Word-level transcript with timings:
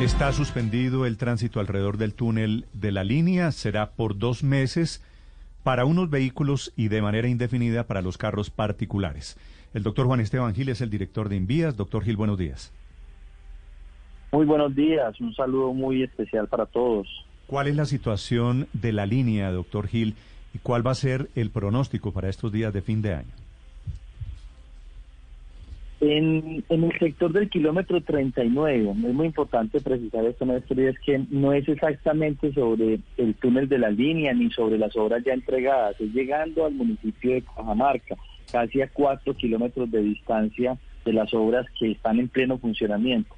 Está 0.00 0.32
suspendido 0.32 1.06
el 1.06 1.16
tránsito 1.16 1.60
alrededor 1.60 1.96
del 1.96 2.14
túnel 2.14 2.66
de 2.72 2.90
la 2.90 3.04
línea. 3.04 3.52
Será 3.52 3.90
por 3.90 4.18
dos 4.18 4.42
meses 4.42 5.04
para 5.62 5.84
unos 5.84 6.10
vehículos 6.10 6.72
y 6.76 6.88
de 6.88 7.02
manera 7.02 7.28
indefinida 7.28 7.86
para 7.86 8.02
los 8.02 8.18
carros 8.18 8.50
particulares. 8.50 9.36
El 9.74 9.84
doctor 9.84 10.06
Juan 10.06 10.20
Esteban 10.20 10.54
Gil 10.54 10.70
es 10.70 10.80
el 10.80 10.90
director 10.90 11.28
de 11.28 11.36
Invías. 11.36 11.76
Doctor 11.76 12.02
Gil, 12.02 12.16
buenos 12.16 12.36
días. 12.36 12.72
Muy 14.32 14.44
buenos 14.44 14.74
días. 14.74 15.20
Un 15.20 15.34
saludo 15.34 15.72
muy 15.72 16.02
especial 16.02 16.48
para 16.48 16.66
todos. 16.66 17.06
¿Cuál 17.46 17.68
es 17.68 17.76
la 17.76 17.84
situación 17.84 18.66
de 18.72 18.92
la 18.92 19.06
línea, 19.06 19.52
doctor 19.52 19.86
Gil, 19.86 20.16
y 20.54 20.58
cuál 20.58 20.84
va 20.84 20.92
a 20.92 20.96
ser 20.96 21.28
el 21.34 21.50
pronóstico 21.50 22.12
para 22.12 22.28
estos 22.28 22.50
días 22.50 22.72
de 22.72 22.82
fin 22.82 23.02
de 23.02 23.14
año? 23.14 23.41
En, 26.04 26.64
el 26.68 26.98
sector 26.98 27.32
del 27.32 27.48
kilómetro 27.48 28.00
39, 28.00 28.90
es 28.90 28.96
muy 29.14 29.26
importante 29.26 29.80
precisar 29.80 30.24
esto, 30.24 30.44
es 30.52 30.98
que 30.98 31.24
no 31.30 31.52
es 31.52 31.68
exactamente 31.68 32.52
sobre 32.52 32.98
el 33.18 33.34
túnel 33.36 33.68
de 33.68 33.78
la 33.78 33.88
línea 33.88 34.34
ni 34.34 34.50
sobre 34.50 34.78
las 34.78 34.96
obras 34.96 35.22
ya 35.24 35.32
entregadas, 35.32 35.94
es 36.00 36.12
llegando 36.12 36.66
al 36.66 36.74
municipio 36.74 37.34
de 37.34 37.42
Cajamarca, 37.42 38.16
casi 38.50 38.82
a 38.82 38.88
cuatro 38.88 39.32
kilómetros 39.34 39.92
de 39.92 40.02
distancia 40.02 40.76
de 41.04 41.12
las 41.12 41.32
obras 41.34 41.66
que 41.78 41.92
están 41.92 42.18
en 42.18 42.26
pleno 42.26 42.58
funcionamiento. 42.58 43.32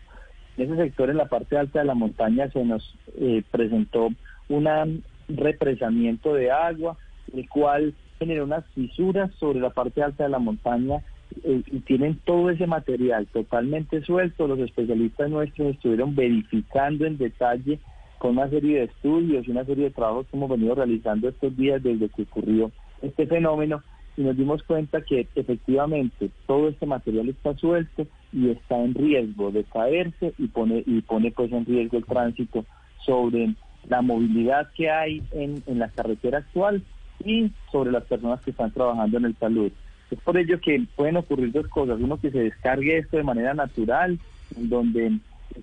En 0.56 0.72
ese 0.72 0.84
sector, 0.84 1.10
en 1.10 1.18
la 1.18 1.28
parte 1.28 1.58
alta 1.58 1.80
de 1.80 1.84
la 1.84 1.94
montaña, 1.94 2.48
se 2.48 2.64
nos 2.64 2.96
eh, 3.20 3.42
presentó 3.50 4.08
un 4.48 5.02
represamiento 5.28 6.32
de 6.32 6.50
agua, 6.50 6.96
el 7.30 7.46
cual 7.46 7.92
generó 8.18 8.44
unas 8.44 8.64
fisuras 8.74 9.30
sobre 9.34 9.60
la 9.60 9.68
parte 9.68 10.02
alta 10.02 10.24
de 10.24 10.30
la 10.30 10.38
montaña 10.38 11.02
eh, 11.42 11.62
y 11.66 11.80
tienen 11.80 12.18
todo 12.24 12.50
ese 12.50 12.66
material 12.66 13.26
totalmente 13.26 14.02
suelto. 14.02 14.46
Los 14.46 14.60
especialistas 14.60 15.30
nuestros 15.30 15.74
estuvieron 15.74 16.14
verificando 16.14 17.06
en 17.06 17.18
detalle 17.18 17.80
con 18.18 18.32
una 18.38 18.48
serie 18.48 18.78
de 18.78 18.84
estudios 18.84 19.46
y 19.46 19.50
una 19.50 19.64
serie 19.64 19.84
de 19.84 19.90
trabajos 19.90 20.26
que 20.26 20.36
hemos 20.36 20.50
venido 20.50 20.74
realizando 20.74 21.28
estos 21.28 21.56
días 21.56 21.82
desde 21.82 22.08
que 22.08 22.22
ocurrió 22.22 22.70
este 23.02 23.26
fenómeno 23.26 23.82
y 24.16 24.22
nos 24.22 24.36
dimos 24.36 24.62
cuenta 24.62 25.02
que 25.02 25.26
efectivamente 25.34 26.30
todo 26.46 26.68
este 26.68 26.86
material 26.86 27.28
está 27.28 27.56
suelto 27.56 28.06
y 28.32 28.50
está 28.50 28.78
en 28.78 28.94
riesgo 28.94 29.50
de 29.50 29.64
caerse 29.64 30.32
y 30.38 30.48
pone 30.48 30.82
y 30.86 31.00
pone 31.02 31.32
pues 31.32 31.52
en 31.52 31.66
riesgo 31.66 31.98
el 31.98 32.04
tránsito 32.04 32.64
sobre 33.04 33.54
la 33.88 34.02
movilidad 34.02 34.68
que 34.74 34.90
hay 34.90 35.22
en, 35.32 35.62
en 35.66 35.78
la 35.78 35.88
carretera 35.88 36.38
actual 36.38 36.82
y 37.24 37.50
sobre 37.70 37.92
las 37.92 38.04
personas 38.04 38.40
que 38.40 38.50
están 38.50 38.70
trabajando 38.70 39.18
en 39.18 39.24
el 39.26 39.36
salud. 39.36 39.72
Es 40.10 40.20
por 40.20 40.36
ello 40.36 40.60
que 40.60 40.84
pueden 40.96 41.16
ocurrir 41.16 41.52
dos 41.52 41.68
cosas. 41.68 41.98
Uno, 42.00 42.20
que 42.20 42.30
se 42.30 42.40
descargue 42.40 42.98
esto 42.98 43.16
de 43.16 43.22
manera 43.22 43.54
natural, 43.54 44.18
en 44.56 44.68
donde 44.68 45.18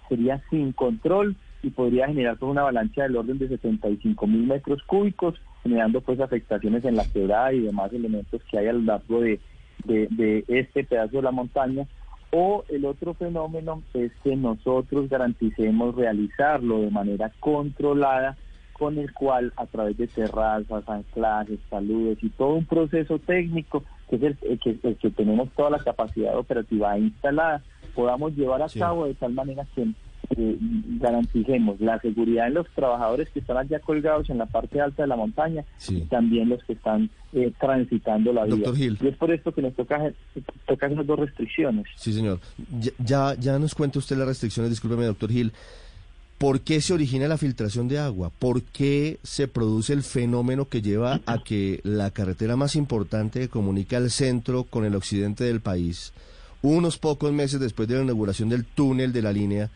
sería 0.09 0.41
sin 0.49 0.71
control 0.71 1.35
y 1.63 1.69
podría 1.69 2.07
generar 2.07 2.37
toda 2.37 2.51
una 2.51 2.61
avalancha 2.61 3.03
del 3.03 3.17
orden 3.17 3.37
de 3.37 3.47
75 3.47 4.27
mil 4.27 4.47
metros 4.47 4.81
cúbicos, 4.83 5.39
generando 5.63 6.01
pues 6.01 6.19
afectaciones 6.19 6.83
en 6.85 6.95
la 6.95 7.05
quebrada 7.05 7.53
y 7.53 7.61
demás 7.61 7.93
elementos 7.93 8.41
que 8.49 8.57
hay 8.57 8.67
a 8.67 8.73
lo 8.73 8.81
largo 8.81 9.21
de, 9.21 9.39
de 9.85 10.43
este 10.47 10.83
pedazo 10.83 11.17
de 11.17 11.23
la 11.23 11.31
montaña. 11.31 11.85
O 12.31 12.63
el 12.69 12.85
otro 12.85 13.13
fenómeno 13.13 13.83
es 13.93 14.11
que 14.23 14.35
nosotros 14.35 15.09
garanticemos 15.09 15.95
realizarlo 15.95 16.79
de 16.79 16.89
manera 16.89 17.31
controlada 17.39 18.37
con 18.81 18.97
el 18.97 19.13
cual 19.13 19.53
a 19.57 19.67
través 19.67 19.95
de 19.97 20.07
terrazas, 20.07 20.89
anclajes, 20.89 21.59
saludos 21.69 22.17
y 22.23 22.29
todo 22.29 22.55
un 22.55 22.65
proceso 22.65 23.19
técnico 23.19 23.83
que 24.11 24.27
es 24.27 24.73
el, 24.83 24.97
que, 24.97 25.09
tenemos 25.11 25.49
toda 25.55 25.69
la 25.69 25.79
capacidad 25.79 26.37
operativa 26.37 26.97
instalada, 26.97 27.63
podamos 27.95 28.35
llevar 28.35 28.61
a 28.61 28.67
cabo 28.67 29.05
de 29.05 29.13
tal 29.13 29.33
manera 29.33 29.65
que 29.73 29.87
garanticemos 30.99 31.79
la 31.81 31.99
seguridad 31.99 32.45
de 32.45 32.51
los 32.51 32.67
trabajadores 32.73 33.29
que 33.29 33.39
están 33.39 33.57
allá 33.57 33.79
colgados 33.79 34.29
en 34.29 34.37
la 34.37 34.45
parte 34.45 34.79
alta 34.79 35.03
de 35.03 35.07
la 35.07 35.15
montaña 35.15 35.65
y 35.89 36.01
también 36.01 36.49
los 36.49 36.63
que 36.63 36.73
están 36.73 37.09
eh, 37.33 37.51
transitando 37.59 38.31
la 38.31 38.45
vía. 38.45 38.67
Y 38.75 39.07
es 39.07 39.17
por 39.17 39.31
esto 39.31 39.51
que 39.53 39.61
nos 39.61 39.73
toca, 39.75 40.11
toca 40.67 40.87
esas 40.87 41.05
dos 41.05 41.19
restricciones. 41.19 41.85
Sí, 41.95 42.13
señor. 42.13 42.39
Ya, 42.99 43.35
ya 43.37 43.59
nos 43.59 43.75
cuenta 43.75 43.99
usted 43.99 44.17
las 44.17 44.27
restricciones, 44.27 44.69
discúlpeme, 44.69 45.05
doctor 45.05 45.31
Gil. 45.31 45.51
¿Por 46.41 46.61
qué 46.61 46.81
se 46.81 46.95
origina 46.95 47.27
la 47.27 47.37
filtración 47.37 47.87
de 47.87 47.99
agua? 47.99 48.31
¿Por 48.31 48.63
qué 48.63 49.19
se 49.21 49.47
produce 49.47 49.93
el 49.93 50.01
fenómeno 50.01 50.67
que 50.67 50.81
lleva 50.81 51.21
a 51.27 51.43
que 51.43 51.81
la 51.83 52.09
carretera 52.09 52.55
más 52.55 52.75
importante 52.75 53.41
que 53.41 53.47
comunica 53.47 53.97
el 53.97 54.09
centro 54.09 54.63
con 54.63 54.83
el 54.83 54.95
occidente 54.95 55.43
del 55.43 55.61
país, 55.61 56.13
unos 56.63 56.97
pocos 56.97 57.31
meses 57.31 57.59
después 57.59 57.87
de 57.87 57.97
la 57.97 58.01
inauguración 58.01 58.49
del 58.49 58.65
túnel 58.65 59.13
de 59.13 59.21
la 59.21 59.31
línea, 59.31 59.69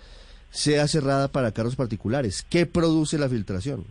sea 0.50 0.88
cerrada 0.88 1.28
para 1.28 1.52
carros 1.52 1.76
particulares? 1.76 2.44
¿Qué 2.50 2.66
produce 2.66 3.20
la 3.20 3.30
filtración? 3.30 3.86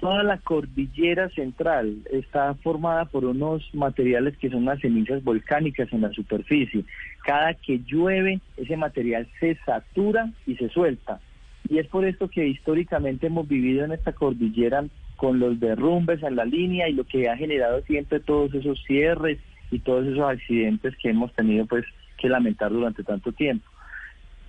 Toda 0.00 0.22
la 0.22 0.38
cordillera 0.38 1.28
central 1.28 1.98
está 2.10 2.54
formada 2.54 3.04
por 3.04 3.26
unos 3.26 3.68
materiales 3.74 4.34
que 4.38 4.48
son 4.48 4.64
las 4.64 4.80
cenizas 4.80 5.22
volcánicas 5.22 5.92
en 5.92 6.00
la 6.00 6.10
superficie. 6.10 6.86
Cada 7.22 7.52
que 7.52 7.80
llueve, 7.84 8.40
ese 8.56 8.78
material 8.78 9.28
se 9.38 9.56
satura 9.66 10.30
y 10.46 10.56
se 10.56 10.70
suelta. 10.70 11.20
Y 11.68 11.80
es 11.80 11.86
por 11.88 12.06
esto 12.06 12.28
que 12.28 12.48
históricamente 12.48 13.26
hemos 13.26 13.46
vivido 13.46 13.84
en 13.84 13.92
esta 13.92 14.14
cordillera 14.14 14.86
con 15.16 15.38
los 15.38 15.60
derrumbes 15.60 16.22
en 16.22 16.36
la 16.36 16.46
línea 16.46 16.88
y 16.88 16.94
lo 16.94 17.04
que 17.04 17.28
ha 17.28 17.36
generado 17.36 17.82
siempre 17.82 18.20
todos 18.20 18.54
esos 18.54 18.82
cierres 18.86 19.38
y 19.70 19.80
todos 19.80 20.06
esos 20.06 20.24
accidentes 20.24 20.96
que 20.96 21.10
hemos 21.10 21.30
tenido 21.34 21.66
pues 21.66 21.84
que 22.16 22.30
lamentar 22.30 22.70
durante 22.70 23.04
tanto 23.04 23.32
tiempo. 23.32 23.68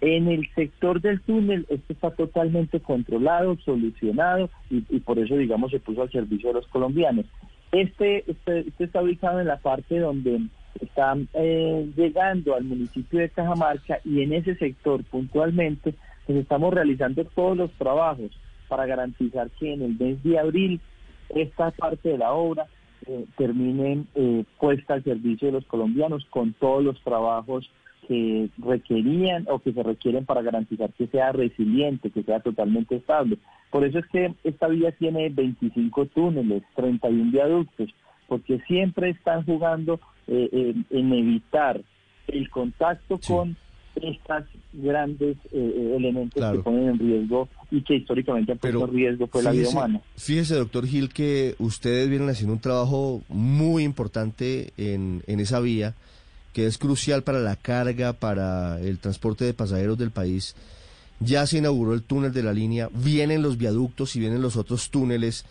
En 0.02 0.28
el 0.28 0.50
sector 0.56 1.00
del 1.00 1.22
túnel, 1.22 1.68
esto 1.70 1.94
está 1.94 2.10
totalmente 2.12 2.80
controlado, 2.80 3.56
solucionado 3.64 4.50
y, 4.72 5.00
por 5.00 5.20
eso, 5.20 5.38
digamos, 5.38 5.70
se 5.70 5.80
puso 5.80 6.02
al 6.02 6.12
servicio 6.12 6.50
de 6.50 6.56
los 6.56 6.68
colombianos. 6.68 7.26
Este, 7.72 8.30
este, 8.30 8.62
este 8.62 8.84
está 8.84 9.04
ubicado 9.04 9.40
en 9.40 9.48
la 9.48 9.58
parte 9.58 10.00
donde 10.00 10.42
está 10.82 11.16
eh, 11.36 11.90
llegando 11.96 12.56
al 12.56 12.64
municipio 12.64 13.20
de 13.20 13.30
Cajamarca 13.30 14.00
y 14.04 14.24
en 14.24 14.34
ese 14.34 14.56
sector 14.56 15.04
puntualmente 15.04 15.94
pues 16.26 16.40
estamos 16.40 16.74
realizando 16.74 17.24
todos 17.26 17.58
los 17.58 17.72
trabajos 17.74 18.32
para 18.68 18.86
garantizar 18.86 19.50
que 19.52 19.74
en 19.74 19.84
el 19.84 19.98
mes 19.98 20.24
de 20.24 20.40
abril 20.40 20.82
esta 21.30 21.72
parte 21.72 22.10
de 22.10 22.18
la 22.18 22.34
obra 22.34 22.66
eh, 23.08 23.26
termine 23.38 24.06
eh, 24.16 24.44
puesta 24.60 24.96
al 24.96 25.04
servicio 25.04 25.48
de 25.48 25.54
los 25.54 25.66
colombianos 25.66 26.26
con 26.30 26.54
todos 26.54 26.84
los 26.84 27.02
trabajos 27.04 27.70
que 28.08 28.50
requerían 28.58 29.46
o 29.50 29.60
que 29.60 29.74
se 29.74 29.84
requieren 29.84 30.26
para 30.26 30.42
garantizar 30.42 30.92
que 30.94 31.08
sea 31.08 31.32
resiliente, 31.32 32.10
que 32.10 32.24
sea 32.24 32.40
totalmente 32.40 32.96
estable. 32.96 33.38
Por 33.70 33.86
eso 33.86 34.00
es 34.00 34.06
que 34.08 34.34
esta 34.44 34.68
vía 34.68 34.92
tiene 34.92 35.30
25 35.30 36.08
túneles, 36.08 36.64
31 36.76 37.32
viaductos, 37.32 37.90
porque 38.28 38.60
siempre 38.68 39.10
están 39.10 39.46
jugando 39.46 40.00
eh, 40.28 40.74
en 40.90 41.14
evitar 41.14 41.82
el 42.28 42.50
contacto 42.50 43.20
con 43.26 43.56
estas 43.96 44.46
grandes 44.74 45.38
eh, 45.46 45.50
eh, 45.54 45.94
elementos 45.98 46.52
que 46.52 46.60
ponen 46.60 46.90
en 46.90 47.00
riesgo 47.00 47.50
y 47.70 47.82
que 47.82 47.96
históricamente 47.96 48.54
han 48.54 48.58
puesto 48.58 48.86
en 48.86 48.94
riesgo 48.94 49.28
por 49.28 49.44
la 49.44 49.52
vida 49.52 49.70
humana. 49.70 50.02
Fíjese, 50.16 50.56
doctor 50.56 50.88
Gil, 50.88 51.10
que 51.10 51.56
ustedes 51.60 52.10
vienen 52.10 52.30
haciendo 52.30 52.54
un 52.54 52.62
trabajo 52.62 53.22
muy 53.28 53.84
importante 53.84 54.72
en, 54.78 55.24
en 55.28 55.40
esa 55.40 55.60
vía 55.60 55.94
que 56.54 56.66
es 56.66 56.78
crucial 56.78 57.24
para 57.24 57.40
la 57.40 57.56
carga, 57.56 58.14
para 58.14 58.80
el 58.80 59.00
transporte 59.00 59.46
de 59.46 59.54
pasajeros 59.54 59.98
del 59.98 60.12
país. 60.12 60.56
Ya 61.20 61.46
se 61.46 61.60
inauguró 61.60 61.94
el 61.94 62.04
túnel 62.04 62.34
de 62.34 62.44
la 62.44 62.54
línea, 62.54 62.90
vienen 62.94 63.42
los 63.42 63.58
viaductos 63.58 64.16
y 64.16 64.20
vienen 64.20 64.42
los 64.42 64.56
otros 64.56 64.90
túneles, 64.90 65.46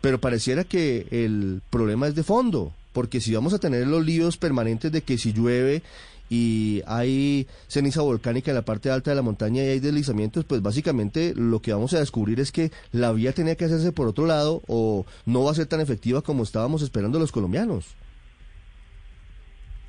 pero 0.00 0.20
pareciera 0.20 0.64
que 0.64 1.06
el 1.10 1.62
problema 1.70 2.08
es 2.08 2.14
de 2.14 2.22
fondo, 2.22 2.72
porque 2.92 3.20
si 3.20 3.34
vamos 3.34 3.54
a 3.54 3.58
tener 3.58 3.86
los 3.86 4.04
líos 4.04 4.36
permanentes 4.36 4.92
de 4.92 5.02
que 5.02 5.16
si 5.16 5.32
llueve 5.32 5.82
y 6.28 6.82
hay 6.86 7.46
ceniza 7.68 8.00
volcánica 8.00 8.50
en 8.50 8.54
la 8.54 8.64
parte 8.64 8.90
alta 8.90 9.10
de 9.10 9.16
la 9.16 9.22
montaña 9.22 9.62
y 9.64 9.68
hay 9.68 9.80
deslizamientos, 9.80 10.44
pues 10.44 10.62
básicamente 10.62 11.34
lo 11.36 11.60
que 11.60 11.72
vamos 11.72 11.92
a 11.94 11.98
descubrir 11.98 12.40
es 12.40 12.52
que 12.52 12.70
la 12.90 13.12
vía 13.12 13.32
tenía 13.32 13.54
que 13.54 13.66
hacerse 13.66 13.92
por 13.92 14.08
otro 14.08 14.26
lado 14.26 14.62
o 14.66 15.04
no 15.26 15.44
va 15.44 15.50
a 15.50 15.54
ser 15.54 15.66
tan 15.66 15.80
efectiva 15.80 16.22
como 16.22 16.42
estábamos 16.42 16.82
esperando 16.82 17.18
los 17.18 17.32
colombianos. 17.32 17.84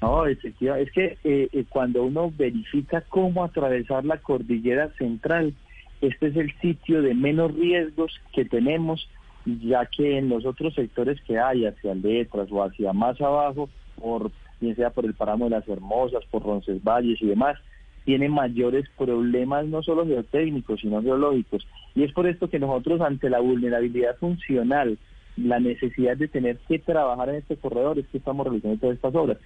No, 0.03 0.25
efectivamente, 0.25 0.89
es 0.89 0.94
que 0.94 1.17
eh, 1.23 1.50
eh, 1.53 1.63
cuando 1.69 2.03
uno 2.03 2.29
verifica 2.38 3.00
cómo 3.07 3.41
atravesar 3.41 4.03
la 4.03 4.17
cordillera 4.17 4.89
central, 4.97 5.53
este 6.01 6.27
es 6.27 6.35
el 6.35 6.53
sitio 6.59 7.01
de 7.01 7.13
menos 7.13 7.55
riesgos 7.55 8.11
que 8.33 8.44
tenemos, 8.44 9.07
ya 9.45 9.85
que 9.85 10.17
en 10.17 10.27
los 10.27 10.45
otros 10.45 10.73
sectores 10.73 11.21
que 11.21 11.39
hay, 11.39 11.65
hacia 11.65 11.95
Letras 11.95 12.50
o 12.51 12.61
hacia 12.61 12.91
más 12.91 13.21
abajo, 13.21 13.69
por 13.95 14.29
bien 14.59 14.75
sea 14.75 14.89
por 14.89 15.05
el 15.05 15.13
páramo 15.13 15.45
de 15.45 15.51
las 15.51 15.69
Hermosas, 15.69 16.25
por 16.29 16.44
Roncesvalles 16.44 17.21
y 17.21 17.27
demás, 17.27 17.57
tiene 18.03 18.27
mayores 18.27 18.85
problemas 18.97 19.67
no 19.67 19.83
solo 19.83 20.06
geotécnicos, 20.06 20.81
sino 20.81 21.01
geológicos. 21.01 21.65
Y 21.95 22.03
es 22.03 22.11
por 22.11 22.27
esto 22.27 22.49
que 22.49 22.59
nosotros 22.59 22.99
ante 22.99 23.29
la 23.29 23.39
vulnerabilidad 23.39 24.17
funcional, 24.17 24.97
la 25.38 25.61
necesidad 25.61 26.17
de 26.17 26.27
tener 26.27 26.57
que 26.67 26.79
trabajar 26.79 27.29
en 27.29 27.35
este 27.35 27.56
corredor, 27.56 27.99
es 27.99 28.07
que 28.07 28.17
estamos 28.17 28.45
realizando 28.45 28.81
todas 28.81 28.97
estas 28.97 29.15
obras. 29.15 29.38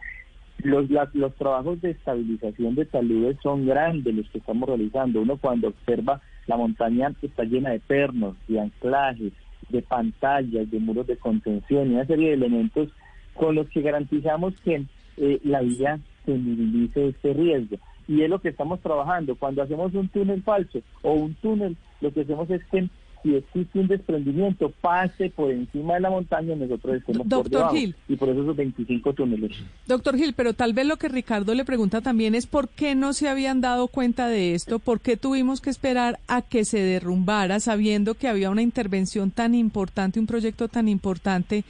Los, 0.64 0.90
los 1.14 1.36
trabajos 1.36 1.82
de 1.82 1.92
estabilización 1.92 2.76
de 2.76 2.86
taludes 2.86 3.38
son 3.44 3.68
grandes 3.68 4.14
los 4.16 4.30
que 4.30 4.40
estamos 4.40 4.68
realizando. 4.68 5.22
Uno 5.22 5.38
cuando 5.38 5.68
observa 5.68 6.22
la 6.48 6.58
montaña 6.58 7.14
está 7.22 7.44
llena 7.44 7.72
de 7.72 7.80
pernos, 7.80 8.36
de 8.48 8.60
anclajes, 8.60 9.34
de 9.70 9.82
pantallas, 9.82 10.70
de 10.72 10.80
muros 10.80 11.08
de 11.08 11.18
contención 11.18 11.92
y 11.92 11.96
una 11.96 12.06
serie 12.06 12.30
de 12.30 12.34
elementos 12.36 12.90
con 13.34 13.56
los 13.56 13.70
que 13.70 13.82
garantizamos 13.82 14.54
que 14.62 14.86
eh, 15.18 15.40
la 15.44 15.62
vía 15.62 16.00
se 16.26 16.32
minimice 16.32 17.10
este 17.10 17.34
riesgo. 17.34 17.78
Y 18.08 18.22
es 18.22 18.30
lo 18.30 18.40
que 18.40 18.50
estamos 18.50 18.80
trabajando. 18.82 19.36
Cuando 19.36 19.62
hacemos 19.62 19.94
un 19.94 20.08
túnel 20.08 20.42
falso 20.42 20.80
o 21.02 21.14
un 21.14 21.34
túnel, 21.36 21.76
lo 22.02 22.12
que 22.12 22.22
hacemos 22.22 22.50
es 22.50 22.64
que 22.66 22.88
si 23.24 23.36
existe 23.36 23.80
un 23.80 23.88
desprendimiento, 23.88 24.72
pase 24.82 25.30
por 25.30 25.52
encima 25.52 25.96
de 25.96 26.02
la 26.02 26.10
montaña 26.10 26.56
nosotros 26.56 26.98
estemos 26.98 27.28
por 27.28 27.50
debajo. 27.50 27.76
Gil. 27.76 27.96
Y 28.08 28.16
por 28.16 28.30
eso 28.30 28.42
esos 28.42 28.56
25 28.56 29.14
túneles. 29.14 29.52
Doctor 29.86 30.18
Gil, 30.18 30.34
pero 30.34 30.54
tal 30.54 30.74
vez 30.74 30.86
lo 30.86 30.98
que 30.98 31.10
Ricardo 31.10 31.54
le 31.54 31.66
pregunta 31.66 32.02
también 32.02 32.36
es 32.36 32.48
por 32.48 32.70
qué 32.70 32.96
no 32.96 33.14
se 33.14 33.30
habían 33.30 33.62
dado 33.62 33.88
cuenta 33.88 34.28
de 34.28 34.54
esto, 34.54 34.80
por 34.80 35.02
qué 35.02 35.18
tuvimos 35.18 35.62
que 35.62 35.70
esperar 35.70 36.20
a 36.28 36.42
que 36.42 36.66
se 36.66 36.80
derrumbara 36.80 37.60
sabiendo 37.60 38.16
que 38.16 38.28
había 38.28 38.50
una 38.50 38.62
intervención 38.62 39.32
tan 39.32 39.56
importante, 39.56 40.20
un 40.20 40.28
proyecto 40.28 40.68
tan 40.68 40.88
importante 40.88 41.64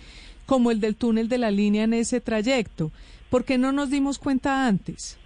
como 0.46 0.72
el 0.72 0.80
del 0.80 0.96
túnel 0.96 1.30
de 1.30 1.38
la 1.38 1.52
línea 1.52 1.84
en 1.84 1.94
ese 1.94 2.22
trayecto. 2.22 2.92
¿Por 3.30 3.44
qué 3.44 3.58
no 3.58 3.72
nos 3.72 3.90
dimos 3.90 4.20
cuenta 4.20 4.68
antes? 4.68 5.18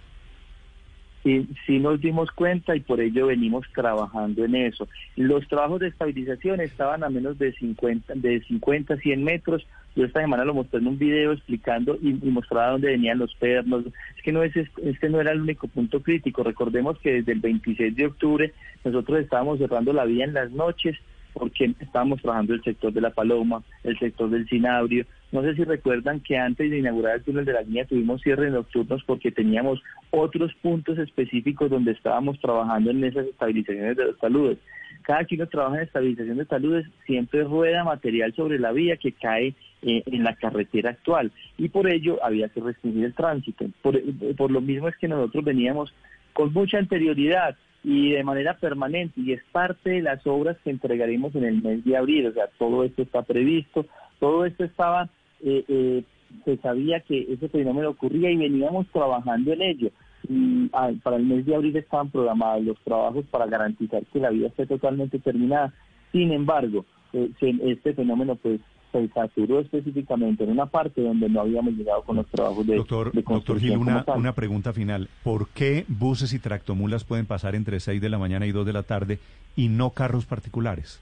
Sí, 1.22 1.48
sí 1.66 1.78
nos 1.78 2.00
dimos 2.00 2.30
cuenta 2.30 2.76
y 2.76 2.80
por 2.80 3.00
ello 3.00 3.26
venimos 3.26 3.66
trabajando 3.74 4.44
en 4.44 4.54
eso. 4.54 4.88
Los 5.16 5.46
trabajos 5.48 5.80
de 5.80 5.88
estabilización 5.88 6.60
estaban 6.60 7.04
a 7.04 7.10
menos 7.10 7.38
de 7.38 7.52
50, 7.52 8.14
de 8.16 8.40
50 8.42 8.96
100 8.96 9.24
metros. 9.24 9.66
Yo 9.94 10.04
esta 10.04 10.20
semana 10.20 10.44
lo 10.44 10.54
mostré 10.54 10.80
en 10.80 10.86
un 10.86 10.98
video 10.98 11.32
explicando 11.32 11.98
y, 12.00 12.12
mostraba 12.30 12.72
dónde 12.72 12.88
venían 12.88 13.18
los 13.18 13.34
pernos. 13.34 13.84
Es 13.86 14.22
que 14.22 14.32
no 14.32 14.42
es 14.42 14.54
este 14.56 15.08
no 15.08 15.20
era 15.20 15.32
el 15.32 15.42
único 15.42 15.68
punto 15.68 16.02
crítico. 16.02 16.42
Recordemos 16.42 16.98
que 16.98 17.14
desde 17.14 17.32
el 17.32 17.40
26 17.40 17.94
de 17.94 18.06
octubre 18.06 18.52
nosotros 18.84 19.20
estábamos 19.20 19.58
cerrando 19.58 19.92
la 19.92 20.04
vía 20.04 20.24
en 20.24 20.34
las 20.34 20.50
noches 20.50 20.96
porque 21.32 21.74
estábamos 21.80 22.20
trabajando 22.20 22.54
el 22.54 22.62
sector 22.62 22.92
de 22.92 23.00
la 23.00 23.10
Paloma, 23.10 23.62
el 23.84 23.98
sector 23.98 24.30
del 24.30 24.48
Cinabrio. 24.48 25.06
No 25.30 25.42
sé 25.42 25.54
si 25.54 25.64
recuerdan 25.64 26.20
que 26.20 26.36
antes 26.36 26.70
de 26.70 26.78
inaugurar 26.78 27.16
el 27.16 27.22
túnel 27.22 27.44
de 27.44 27.54
la 27.54 27.62
línea 27.62 27.86
tuvimos 27.86 28.20
cierres 28.22 28.52
nocturnos 28.52 29.02
porque 29.04 29.32
teníamos 29.32 29.82
otros 30.10 30.52
puntos 30.60 30.98
específicos 30.98 31.70
donde 31.70 31.92
estábamos 31.92 32.38
trabajando 32.40 32.90
en 32.90 33.04
esas 33.04 33.26
estabilizaciones 33.26 33.96
de 33.96 34.04
los 34.04 34.18
taludes. 34.18 34.58
Cada 35.02 35.24
quien 35.24 35.46
trabaja 35.48 35.78
en 35.78 35.82
estabilización 35.82 36.36
de 36.36 36.44
taludes 36.44 36.86
siempre 37.06 37.44
rueda 37.44 37.82
material 37.82 38.32
sobre 38.34 38.58
la 38.58 38.72
vía 38.72 38.96
que 38.96 39.12
cae 39.12 39.54
eh, 39.82 40.02
en 40.06 40.22
la 40.22 40.36
carretera 40.36 40.90
actual 40.90 41.32
y 41.58 41.68
por 41.68 41.92
ello 41.92 42.24
había 42.24 42.48
que 42.48 42.60
restringir 42.60 43.06
el 43.06 43.14
tránsito. 43.14 43.64
Por, 43.80 44.00
por 44.36 44.50
lo 44.50 44.60
mismo 44.60 44.88
es 44.88 44.96
que 44.96 45.08
nosotros 45.08 45.44
veníamos 45.44 45.92
con 46.32 46.52
mucha 46.52 46.78
anterioridad 46.78 47.56
y 47.84 48.12
de 48.12 48.22
manera 48.22 48.54
permanente 48.54 49.20
y 49.20 49.32
es 49.32 49.42
parte 49.50 49.90
de 49.90 50.02
las 50.02 50.24
obras 50.26 50.56
que 50.62 50.70
entregaremos 50.70 51.34
en 51.34 51.44
el 51.44 51.62
mes 51.62 51.84
de 51.84 51.96
abril. 51.96 52.28
O 52.28 52.32
sea, 52.32 52.48
todo 52.58 52.84
esto 52.84 53.02
está 53.02 53.22
previsto, 53.22 53.86
todo 54.20 54.44
esto 54.44 54.64
estaba, 54.64 55.08
eh, 55.42 55.64
eh, 55.66 56.04
se 56.44 56.56
sabía 56.58 57.00
que 57.00 57.26
ese 57.32 57.48
fenómeno 57.48 57.90
ocurría 57.90 58.30
y 58.30 58.36
veníamos 58.36 58.86
trabajando 58.88 59.52
en 59.52 59.62
ello. 59.62 59.90
Y 60.28 60.70
ah, 60.72 60.90
para 61.02 61.16
el 61.16 61.24
mes 61.24 61.44
de 61.44 61.54
abril 61.54 61.76
estaban 61.76 62.10
programados 62.10 62.64
los 62.64 62.78
trabajos 62.80 63.24
para 63.30 63.46
garantizar 63.46 64.04
que 64.12 64.20
la 64.20 64.30
vida 64.30 64.46
esté 64.46 64.66
totalmente 64.66 65.18
terminada. 65.18 65.72
Sin 66.12 66.30
embargo, 66.30 66.84
eh, 67.12 67.30
este 67.40 67.94
fenómeno 67.94 68.36
pues 68.36 68.60
se 68.92 69.08
saturó 69.08 69.60
específicamente 69.60 70.44
en 70.44 70.50
una 70.50 70.66
parte 70.66 71.02
donde 71.02 71.28
no 71.28 71.40
habíamos 71.40 71.72
llegado 71.74 72.02
con 72.02 72.16
los 72.16 72.26
trabajos 72.26 72.66
de, 72.66 72.76
doctor, 72.76 73.10
Doctor 73.12 73.58
Gil, 73.58 73.78
una, 73.78 74.04
una 74.14 74.34
pregunta 74.34 74.72
final. 74.72 75.08
¿Por 75.24 75.48
qué 75.48 75.84
buses 75.88 76.32
y 76.34 76.38
tractomulas 76.38 77.04
pueden 77.04 77.26
pasar 77.26 77.54
entre 77.54 77.80
6 77.80 78.00
de 78.00 78.08
la 78.08 78.18
mañana 78.18 78.46
y 78.46 78.52
2 78.52 78.66
de 78.66 78.72
la 78.72 78.82
tarde 78.82 79.18
y 79.56 79.68
no 79.68 79.90
carros 79.90 80.26
particulares? 80.26 81.00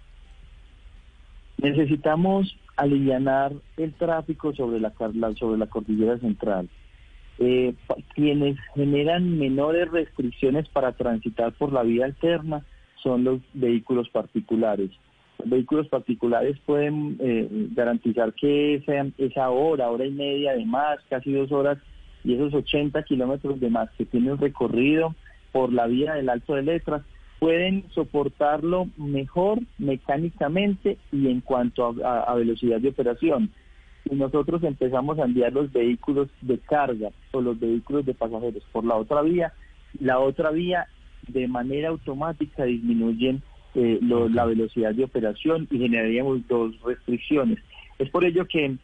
Necesitamos 1.59 2.57
aliviar 2.77 3.53
el 3.77 3.93
tráfico 3.95 4.55
sobre 4.55 4.81
la, 4.81 4.93
sobre 5.39 5.59
la 5.59 5.67
cordillera 5.67 6.17
central. 6.19 6.69
Eh, 7.39 7.75
quienes 8.15 8.59
generan 8.75 9.39
menores 9.39 9.91
restricciones 9.91 10.69
para 10.69 10.93
transitar 10.93 11.53
por 11.53 11.73
la 11.73 11.83
vía 11.83 12.05
alterna 12.05 12.65
son 13.03 13.25
los 13.25 13.41
vehículos 13.55 14.09
particulares 14.11 14.91
vehículos 15.47 15.89
particulares 15.89 16.59
pueden 16.67 17.17
eh, 17.21 17.49
garantizar 17.75 18.33
que 18.35 18.83
sean 18.87 19.13
esa 19.19 19.51
hora, 19.51 19.91
hora 19.91 20.07
y 20.07 20.11
media 20.11 20.53
de 20.53 20.65
más, 20.65 20.99
casi 21.09 21.33
dos 21.33 21.53
horas, 21.53 21.79
y 22.25 22.35
esos 22.35 22.53
80 22.53 23.03
kilómetros 23.05 23.61
de 23.61 23.71
más 23.71 23.91
que 23.97 24.05
tienen 24.05 24.39
recorrido 24.39 25.15
por 25.53 25.73
la 25.73 25.87
vía 25.87 26.15
del 26.15 26.29
Alto 26.29 26.55
de 26.55 26.63
Letras, 26.63 27.03
pueden 27.39 27.85
soportarlo 27.95 28.89
mejor 28.97 29.61
mecánicamente 29.79 30.99
y 31.11 31.29
en 31.29 31.41
cuanto 31.41 31.95
a, 32.05 32.35
velocidad 32.35 32.81
de 32.81 32.91
operación. 32.91 33.51
Y 34.05 34.15
nosotros 34.15 34.63
empezamos 34.63 35.19
a 35.19 35.25
enviar 35.25 35.53
los 35.53 35.73
vehículos 35.73 36.29
de 36.43 36.59
carga 36.59 37.11
o 37.33 37.41
los 37.41 37.59
vehículos 37.59 38.05
de 38.05 38.15
pasajeros 38.15 38.63
por 38.73 38.85
la 38.85 38.97
otra 38.97 39.23
vía, 39.23 39.53
la 39.99 40.19
otra 40.19 40.51
vía 40.51 40.87
de 41.29 41.49
manera 41.49 41.89
automática 41.89 42.65
disminuyen 42.65 43.43
eh, 43.75 43.99
la 44.01 44.45
velocidad 44.47 44.95
de 44.95 45.05
operación 45.05 45.69
y 45.71 45.79
generaríamos 45.79 46.47
dos 46.49 46.81
restricciones. 46.83 47.59
Es 47.99 48.11
por 48.11 48.25
ello 48.25 48.47
que 48.47 48.77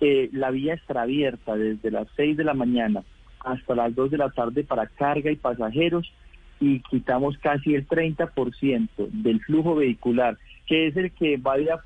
eh, 0.00 0.28
la 0.32 0.50
vía 0.50 0.74
estará 0.74 1.02
abierta 1.02 1.56
desde 1.56 1.90
las 1.90 2.08
6 2.16 2.36
de 2.36 2.44
la 2.44 2.54
mañana 2.54 3.04
hasta 3.40 3.74
las 3.74 3.94
2 3.94 4.10
de 4.10 4.18
la 4.18 4.30
tarde 4.30 4.64
para 4.64 4.86
carga 4.86 5.30
y 5.30 5.36
pasajeros 5.36 6.12
y 6.58 6.80
quitamos 6.80 7.36
casi 7.38 7.74
el 7.74 7.86
30% 7.86 8.88
del 8.96 9.40
flujo 9.40 9.74
vehicular, 9.76 10.38
que 10.66 10.88
es 10.88 10.96
el 10.96 11.12
que 11.12 11.36
va 11.36 11.54
a 11.54 11.82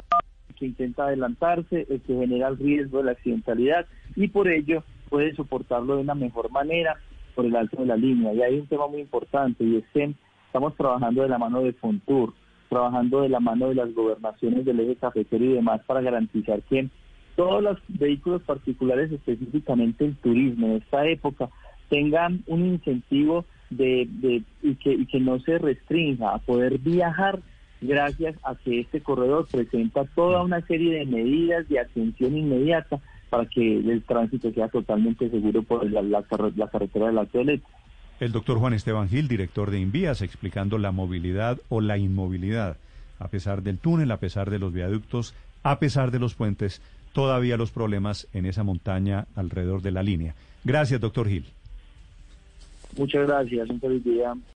que 0.56 0.66
intenta 0.66 1.04
adelantarse, 1.04 1.86
el 1.88 2.00
que 2.02 2.14
genera 2.14 2.48
el 2.48 2.58
riesgo 2.58 2.98
de 2.98 3.04
la 3.04 3.12
accidentalidad 3.12 3.86
y 4.14 4.28
por 4.28 4.48
ello 4.48 4.84
puede 5.08 5.34
soportarlo 5.34 5.96
de 5.96 6.02
una 6.02 6.14
mejor 6.14 6.50
manera 6.50 6.96
por 7.34 7.46
el 7.46 7.56
alto 7.56 7.78
de 7.80 7.86
la 7.86 7.96
línea. 7.96 8.32
Y 8.32 8.42
hay 8.42 8.58
un 8.58 8.66
tema 8.66 8.86
muy 8.86 9.00
importante 9.00 9.64
y 9.64 9.76
es 9.76 9.84
que 9.92 10.14
Estamos 10.50 10.74
trabajando 10.74 11.22
de 11.22 11.28
la 11.28 11.38
mano 11.38 11.62
de 11.62 11.72
Fontur, 11.74 12.34
trabajando 12.68 13.20
de 13.20 13.28
la 13.28 13.38
mano 13.38 13.68
de 13.68 13.76
las 13.76 13.94
gobernaciones 13.94 14.64
del 14.64 14.80
eje 14.80 14.96
cafetero 14.96 15.44
y 15.44 15.52
demás 15.52 15.80
para 15.86 16.00
garantizar 16.00 16.60
que 16.62 16.88
todos 17.36 17.62
los 17.62 17.78
vehículos 17.86 18.42
particulares, 18.42 19.12
específicamente 19.12 20.06
el 20.06 20.16
turismo 20.16 20.66
en 20.66 20.72
esta 20.78 21.06
época, 21.06 21.50
tengan 21.88 22.42
un 22.48 22.66
incentivo 22.66 23.44
de, 23.70 24.08
y, 24.60 24.74
que, 24.74 24.92
y 24.92 25.06
que 25.06 25.20
no 25.20 25.38
se 25.38 25.56
restrinja 25.58 26.34
a 26.34 26.38
poder 26.38 26.78
viajar 26.78 27.38
gracias 27.80 28.34
a 28.42 28.56
que 28.56 28.80
este 28.80 29.00
corredor 29.00 29.46
presenta 29.48 30.04
toda 30.16 30.42
una 30.42 30.66
serie 30.66 30.98
de 30.98 31.06
medidas 31.06 31.68
de 31.68 31.78
atención 31.78 32.36
inmediata 32.36 32.98
para 33.30 33.46
que 33.46 33.78
el 33.78 34.02
tránsito 34.02 34.50
sea 34.50 34.66
totalmente 34.66 35.30
seguro 35.30 35.62
por 35.62 35.88
la, 35.88 36.02
la, 36.02 36.22
carretera 36.24 37.06
de 37.06 37.12
el 38.20 38.32
doctor 38.32 38.58
Juan 38.58 38.74
Esteban 38.74 39.08
Gil, 39.08 39.28
director 39.28 39.70
de 39.70 39.80
Invías, 39.80 40.20
explicando 40.20 40.78
la 40.78 40.92
movilidad 40.92 41.58
o 41.70 41.80
la 41.80 41.96
inmovilidad. 41.96 42.76
A 43.18 43.28
pesar 43.28 43.62
del 43.62 43.78
túnel, 43.78 44.10
a 44.10 44.18
pesar 44.18 44.50
de 44.50 44.58
los 44.58 44.72
viaductos, 44.72 45.34
a 45.62 45.78
pesar 45.78 46.10
de 46.10 46.18
los 46.18 46.34
puentes, 46.34 46.82
todavía 47.12 47.56
los 47.56 47.70
problemas 47.70 48.28
en 48.34 48.46
esa 48.46 48.62
montaña 48.62 49.26
alrededor 49.34 49.82
de 49.82 49.90
la 49.90 50.02
línea. 50.02 50.34
Gracias, 50.64 51.00
doctor 51.00 51.28
Gil. 51.28 51.46
Muchas 52.96 53.26
gracias, 53.26 53.70
un 53.70 53.80
feliz 53.80 54.04
día. 54.04 54.34